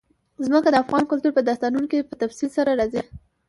[0.45, 3.01] ځمکه د افغان کلتور په داستانونو کې په تفصیل سره راځي.